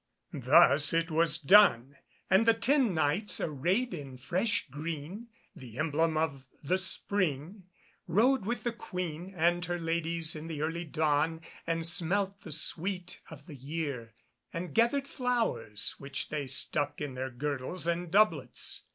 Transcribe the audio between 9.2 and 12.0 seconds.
and her ladies in the early dawn, and